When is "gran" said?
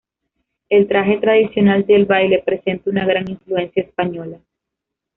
3.05-3.29